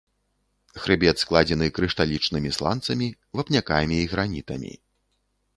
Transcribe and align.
Хрыбет 0.85 1.15
складзены 1.23 1.67
крышталічнымі 1.75 2.49
сланцамі, 2.57 3.13
вапнякамі 3.41 3.95
і 4.07 4.11
гранітамі. 4.15 4.73